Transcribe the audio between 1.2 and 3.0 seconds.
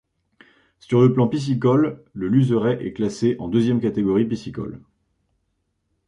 piscicole, le Luzeray est